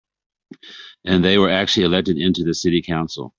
[1.05, 3.29] And they actually were elected into the city council.